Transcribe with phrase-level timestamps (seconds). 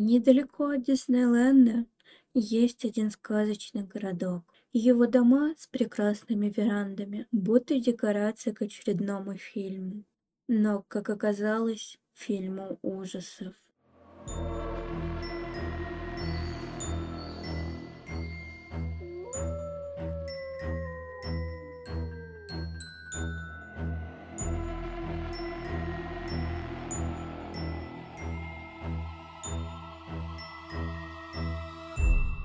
[0.00, 1.84] Недалеко от Диснейленда
[2.32, 4.44] есть один сказочный городок.
[4.72, 10.04] Его дома с прекрасными верандами, будто декорация к очередному фильму.
[10.46, 13.56] Но, как оказалось, фильму ужасов.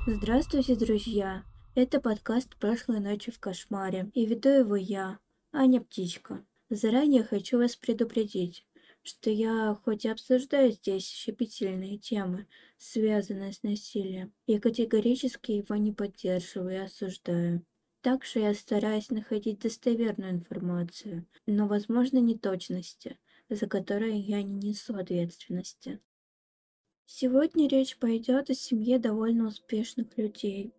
[0.05, 1.45] Здравствуйте, друзья!
[1.75, 5.19] Это подкаст «Прошлой ночи в кошмаре» и веду его я,
[5.53, 6.45] Аня Птичка.
[6.69, 8.67] Заранее хочу вас предупредить,
[9.01, 12.47] что я хоть и обсуждаю здесь щепетильные темы,
[12.77, 17.65] связанные с насилием, я категорически его не поддерживаю и осуждаю.
[18.01, 26.01] Также я стараюсь находить достоверную информацию, но, возможно, неточности, за которые я не несу ответственности.
[27.05, 30.71] Сегодня речь пойдет о семье довольно успешных людей.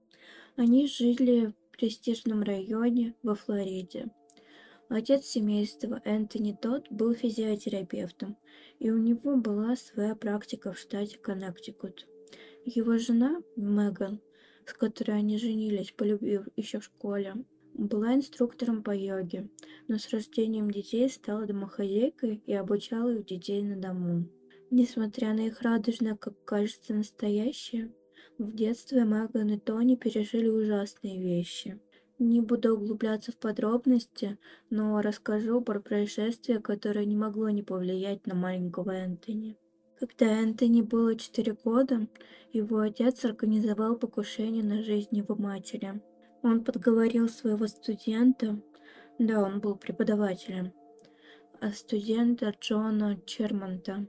[0.57, 4.07] Они жили в престижном районе во Флориде.
[4.89, 8.37] Отец семейства Энтони Тодд был физиотерапевтом,
[8.79, 12.07] и у него была своя практика в штате Коннектикут.
[12.65, 14.21] Его жена, Меган,
[14.65, 17.35] с которой они женились, полюбив еще в школе,
[17.75, 19.49] была инструктором по йоге,
[19.89, 24.27] но с рождением детей стала домохозяйкой и обучала их детей на дому.
[24.77, 27.93] Несмотря на их радужное, как кажется, настоящее,
[28.39, 31.81] в детстве Меган и Тони пережили ужасные вещи.
[32.19, 34.37] Не буду углубляться в подробности,
[34.71, 39.57] но расскажу про происшествие, которое не могло не повлиять на маленького Энтони.
[40.01, 42.09] Когда Энтони было 4 года,
[42.53, 46.03] его отец организовал покушение на жизнь его матери.
[46.43, 48.61] Он подговорил своего студента,
[49.21, 50.73] да, он был преподавателем,
[51.61, 54.09] а студента Джона Чермонта,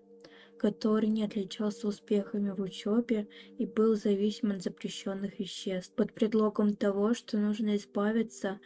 [0.57, 7.13] который не отличался успехами в учебе и был зависим от запрещенных веществ, под предлогом того,
[7.13, 8.59] что нужно избавиться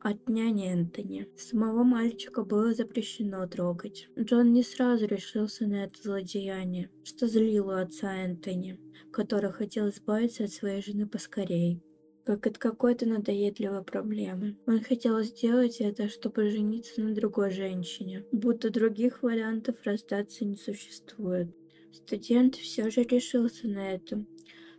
[0.00, 1.28] от няни Энтони.
[1.36, 4.08] Самого мальчика было запрещено трогать.
[4.18, 8.78] Джон не сразу решился на это злодеяние, что злило отца Энтони,
[9.10, 11.82] который хотел избавиться от своей жены поскорей
[12.24, 14.56] как от какой-то надоедливой проблемы.
[14.66, 21.48] Он хотел сделать это, чтобы жениться на другой женщине, будто других вариантов расстаться не существует.
[21.92, 24.24] Студент все же решился на это.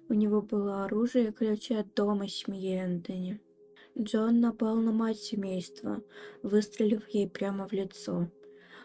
[0.10, 3.40] У него было оружие и ключи от дома семьи Энтони.
[3.98, 6.04] Джон напал на мать семейства,
[6.44, 8.30] выстрелив ей прямо в лицо,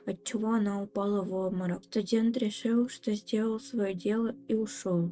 [0.07, 1.83] отчего она упала в обморок.
[1.85, 5.11] Студент решил, что сделал свое дело и ушел.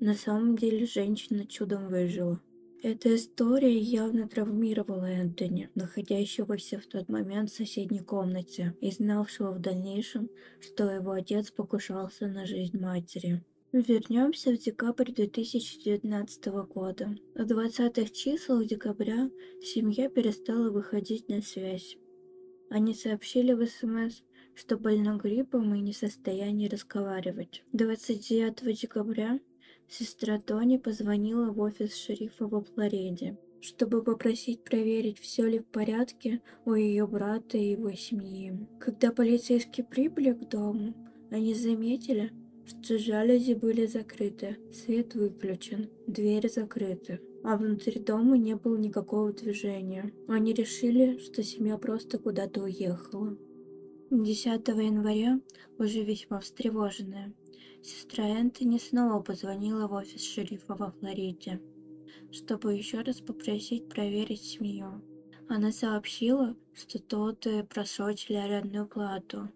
[0.00, 2.40] На самом деле женщина чудом выжила.
[2.80, 9.60] Эта история явно травмировала Энтони, находящегося в тот момент в соседней комнате, и знавшего в
[9.60, 10.30] дальнейшем,
[10.60, 13.42] что его отец покушался на жизнь матери.
[13.72, 17.16] Вернемся в декабрь 2019 года.
[17.34, 19.28] В 20-х числах декабря
[19.60, 21.98] семья перестала выходить на связь.
[22.70, 24.22] Они сообщили в СМС,
[24.54, 27.64] что больны гриппом и не в состоянии разговаривать.
[27.72, 29.40] 29 декабря
[29.90, 36.42] Сестра Тони позвонила в офис шерифа во Флориде, чтобы попросить проверить, все ли в порядке
[36.66, 38.52] у ее брата и его семьи.
[38.78, 40.94] Когда полицейские прибыли к дому,
[41.30, 42.32] они заметили,
[42.66, 50.12] что жалюзи были закрыты, свет выключен, дверь закрыта, а внутри дома не было никакого движения.
[50.28, 53.38] Они решили, что семья просто куда-то уехала.
[54.10, 55.40] 10 января,
[55.78, 57.32] уже весьма встревоженная,
[57.82, 61.60] Сестра Энтони снова позвонила в офис шерифа во Флориде,
[62.30, 65.02] чтобы еще раз попросить проверить семью.
[65.48, 69.48] Она сообщила, что тот просрочили арендную плату,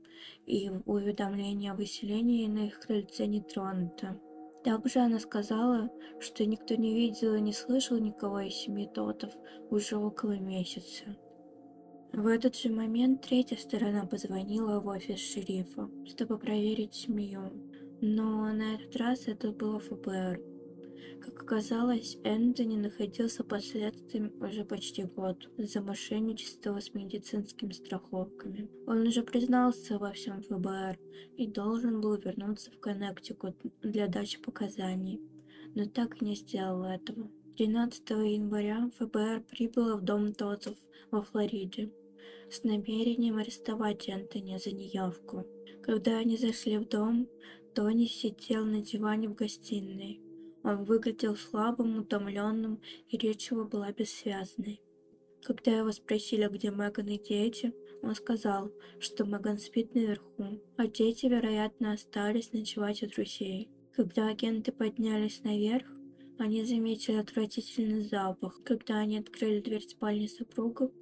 [0.46, 4.20] и уведомление о выселении на их крыльце не тронуто.
[4.64, 5.90] Также она сказала,
[6.20, 9.32] что никто не видел и не слышал никого из семьи Тотов
[9.70, 11.16] уже около месяца.
[12.12, 17.50] В этот же момент третья сторона позвонила в офис шерифа, чтобы проверить семью.
[18.04, 20.40] Но на этот раз это было ФБР.
[21.20, 28.68] Как оказалось, Энтони находился под следствием уже почти год за мошенничество с медицинскими страховками.
[28.88, 30.98] Он уже признался во всем ФБР
[31.36, 35.20] и должен был вернуться в Коннектикут для дачи показаний,
[35.76, 37.30] но так и не сделал этого.
[37.56, 40.76] 13 января ФБР прибыло в дом Тотов
[41.12, 41.92] во Флориде
[42.50, 45.46] с намерением арестовать Энтони за неявку.
[45.82, 47.28] Когда они зашли в дом,
[47.74, 50.20] Тони сидел на диване в гостиной.
[50.62, 54.80] Он выглядел слабым, утомленным, и речь его была бессвязной.
[55.42, 58.70] Когда его спросили, где Меган и дети, он сказал,
[59.00, 63.68] что Меган спит наверху, а дети, вероятно, остались ночевать у друзей.
[63.92, 65.86] Когда агенты поднялись наверх,
[66.38, 68.60] они заметили отвратительный запах.
[68.64, 70.92] Когда они открыли дверь спальни супругов,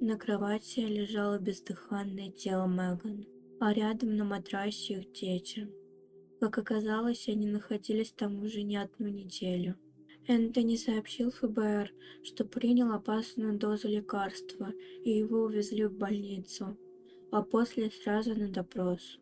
[0.00, 3.26] на кровати лежало бездыханное тело Меган,
[3.60, 5.68] а рядом на матрасе их дети.
[6.40, 9.76] Как оказалось, они находились там уже не одну неделю.
[10.26, 11.92] Энтони сообщил ФБР,
[12.24, 14.72] что принял опасную дозу лекарства,
[15.04, 16.76] и его увезли в больницу,
[17.30, 19.18] а после сразу на допрос.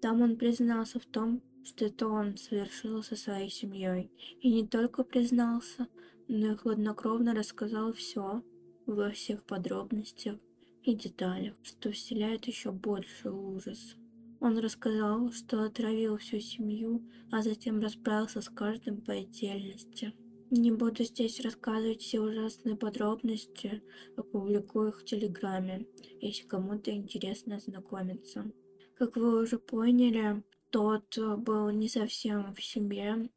[0.00, 4.10] Там он признался в том, что это он совершил со своей семьей.
[4.40, 5.88] И не только признался,
[6.28, 8.42] но и хладнокровно рассказал все
[8.86, 10.38] во всех подробностях
[10.82, 13.96] и деталях, что вселяет еще больше ужас.
[14.40, 20.14] Он рассказал, что отравил всю семью, а затем расправился с каждым по отдельности.
[20.50, 23.82] Не буду здесь рассказывать все ужасные подробности,
[24.16, 25.86] опубликую их в Телеграме,
[26.20, 28.50] если кому-то интересно ознакомиться.
[28.96, 33.30] Как вы уже поняли, тот был не совсем в себе,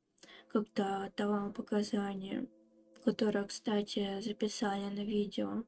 [0.47, 2.47] когда давал показания,
[3.03, 5.65] которые, кстати, записали на видео.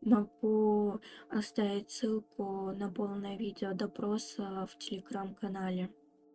[0.00, 5.90] Могу оставить ссылку на полное видео допроса в телеграм-канале.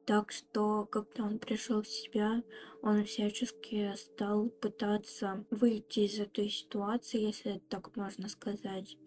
[0.05, 2.43] Так что, когда он пришел в себя,
[2.81, 8.97] он всячески стал пытаться выйти из этой ситуации, если так можно сказать,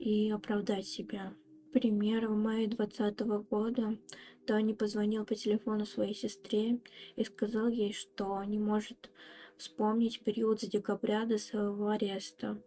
[0.00, 1.32] и оправдать себя.
[1.72, 3.96] Пример, в мае 2020 года
[4.44, 6.80] Тони позвонил по телефону своей сестре
[7.14, 9.08] и сказал ей, что не может
[9.56, 12.60] вспомнить период с декабря до своего ареста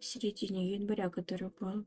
[0.00, 1.84] в середине января, который был.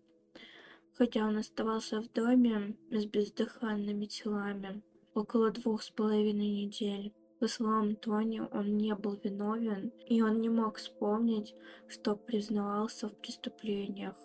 [0.93, 4.81] Хотя он оставался в доме с бездыханными телами
[5.13, 7.13] около двух с половиной недель.
[7.39, 11.55] По словам Тони, он не был виновен, и он не мог вспомнить,
[11.87, 14.15] что признавался в преступлениях.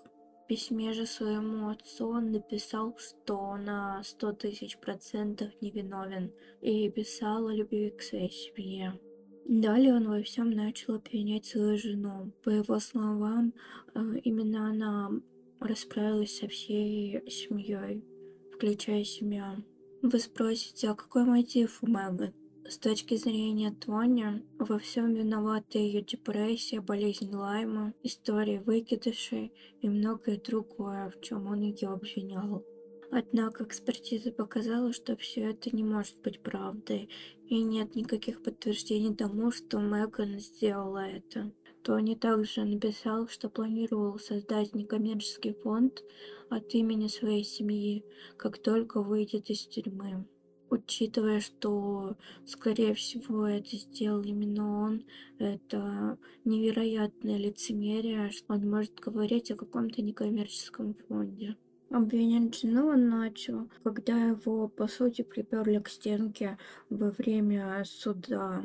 [0.45, 6.31] В письме же своему отцу он написал, что на сто тысяч процентов невиновен,
[6.61, 9.01] и писал о любви к своей семье.
[9.49, 12.33] Далее он во всем начал обвинять свою жену.
[12.43, 13.55] По его словам,
[13.95, 15.13] э, именно она
[15.61, 18.05] расправилась со всей семьей,
[18.53, 19.65] включая семью.
[20.03, 22.35] Вы спросите, а какой мотив у Меган?
[22.69, 30.41] С точки зрения Тони, во всем виновата ее депрессия, болезнь Лайма, история выкидышей и многое
[30.41, 32.65] другое, в чем он ее обвинял.
[33.11, 37.09] Однако экспертиза показала, что все это не может быть правдой,
[37.49, 41.53] и нет никаких подтверждений тому, что Меган сделала это.
[41.83, 46.03] Тони также написал, что планировал создать некоммерческий фонд
[46.51, 48.05] от имени своей семьи,
[48.37, 50.27] как только выйдет из тюрьмы.
[50.69, 55.05] Учитывая, что, скорее всего, это сделал именно он,
[55.39, 61.57] это невероятное лицемерие, что он может говорить о каком-то некоммерческом фонде.
[61.91, 66.59] Обвинять жену начал, когда его, по сути, приперли к стенке
[66.91, 68.65] во время суда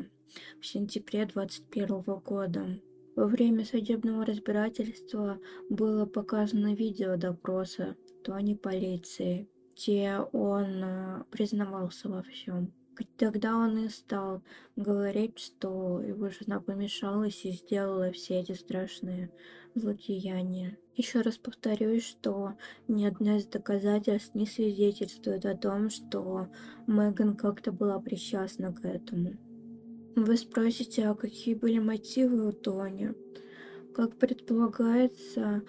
[0.59, 2.81] в сентябре 2021 года.
[3.15, 5.39] Во время судебного разбирательства
[5.69, 12.73] было показано видео допроса Тони полиции, где он э, признавался во всем.
[13.17, 14.41] Тогда он и стал
[14.75, 19.31] говорить, что его жена помешалась и сделала все эти страшные
[19.75, 20.77] злодеяния.
[20.95, 22.53] Еще раз повторюсь, что
[22.87, 26.47] ни одно из доказательств не свидетельствует о том, что
[26.87, 29.37] Меган как-то была причастна к этому.
[30.15, 33.13] Вы спросите, а какие были мотивы у Тони?
[33.95, 35.63] Как предполагается,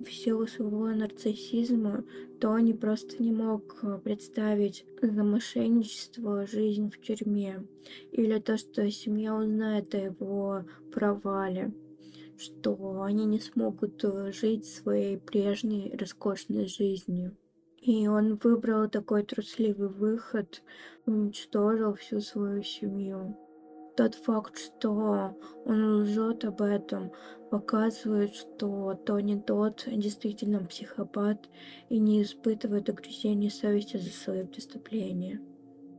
[0.00, 2.04] в силу своего нарциссизма
[2.40, 7.66] Тони просто не мог представить за мошенничество жизнь в тюрьме
[8.12, 11.72] или то, что семья узнает о его провале
[12.38, 17.36] что они не смогут э, жить своей прежней роскошной жизнью.
[17.80, 20.62] И он выбрал такой трусливый выход,
[21.06, 23.36] уничтожил всю свою семью.
[23.98, 27.10] Тот факт, что он лжет об этом,
[27.50, 31.48] показывает, что Тони тот действительно психопат
[31.88, 35.40] и не испытывает огресения совести за свои преступления.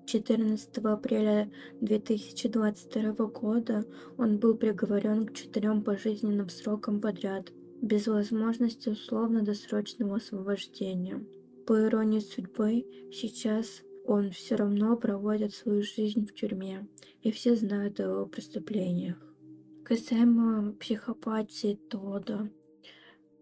[0.06, 1.52] 14 апреля
[1.82, 3.84] 2022 года
[4.18, 7.52] он был приговорен к четырем пожизненным срокам подряд,
[7.82, 11.22] без возможности условно-досрочного освобождения.
[11.68, 16.88] По иронии судьбы, сейчас он все равно проводит свою жизнь в тюрьме,
[17.22, 19.18] и все знают о его преступлениях.
[19.86, 22.50] Касаемо психопатии Тода,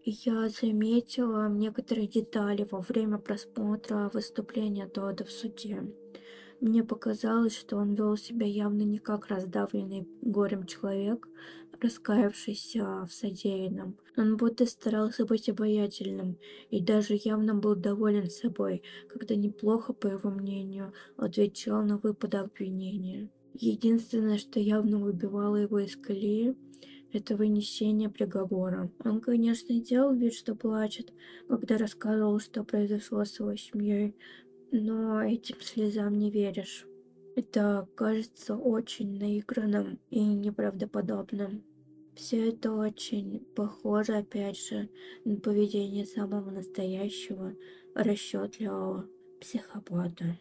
[0.04, 5.90] я заметила некоторые детали во время просмотра выступления Тода в суде.
[6.60, 11.26] Мне показалось, что он вел себя явно не как раздавленный горем человек,
[11.80, 13.96] раскаявшийся в содеянном.
[14.18, 16.38] Он будто старался быть обаятельным
[16.70, 23.30] и даже явно был доволен собой, когда неплохо, по его мнению, отвечал на выпады обвинения.
[23.54, 26.56] Единственное, что явно выбивало его из колеи,
[27.12, 28.90] это вынесение приговора.
[29.04, 31.12] Он, конечно, делал вид, что плачет,
[31.48, 34.16] когда рассказывал, что произошло с его семьей,
[34.72, 36.88] но этим слезам не веришь.
[37.36, 41.62] Это кажется очень наигранным и неправдоподобным.
[42.18, 44.90] Все это очень похоже, опять же,
[45.24, 47.54] на поведение самого настоящего,
[47.94, 49.08] расчетливого
[49.40, 50.36] психопата.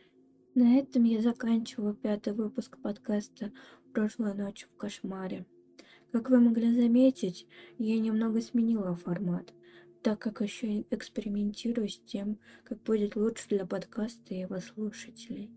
[0.55, 3.51] На этом я заканчиваю пятый выпуск подкаста
[3.93, 5.45] «Прошлой ночью в кошмаре».
[6.11, 7.45] Как вы могли заметить,
[7.77, 9.53] я немного сменила формат,
[10.01, 15.51] так как еще экспериментирую с тем, как будет лучше для подкаста и его слушателей.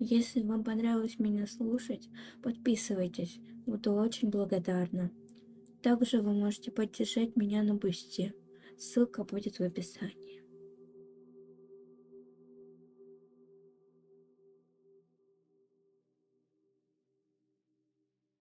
[0.00, 2.10] Если вам понравилось меня слушать,
[2.42, 5.10] подписывайтесь, буду очень благодарна.
[5.82, 8.34] Также вы можете поддержать меня на Boosty.
[8.76, 10.29] Ссылка будет в описании.